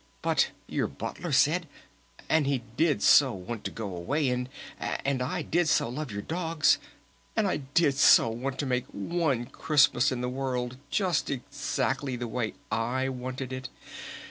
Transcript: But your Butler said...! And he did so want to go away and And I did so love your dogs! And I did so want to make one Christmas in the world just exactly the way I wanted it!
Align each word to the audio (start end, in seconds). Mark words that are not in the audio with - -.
But 0.23 0.49
your 0.65 0.87
Butler 0.87 1.31
said...! 1.31 1.67
And 2.27 2.47
he 2.47 2.63
did 2.75 3.03
so 3.03 3.33
want 3.33 3.63
to 3.65 3.69
go 3.69 3.95
away 3.95 4.29
and 4.29 4.49
And 4.79 5.21
I 5.21 5.43
did 5.43 5.69
so 5.69 5.89
love 5.89 6.11
your 6.11 6.23
dogs! 6.23 6.79
And 7.35 7.47
I 7.47 7.57
did 7.57 7.93
so 7.93 8.27
want 8.29 8.57
to 8.57 8.65
make 8.65 8.85
one 8.87 9.45
Christmas 9.45 10.11
in 10.11 10.21
the 10.21 10.27
world 10.27 10.77
just 10.89 11.29
exactly 11.29 12.15
the 12.15 12.27
way 12.27 12.55
I 12.71 13.09
wanted 13.09 13.53
it! 13.53 13.69